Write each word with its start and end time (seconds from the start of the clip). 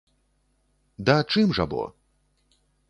Да 1.11 1.15
чым 1.35 1.47
жа 1.59 1.65
бо?! 1.75 1.83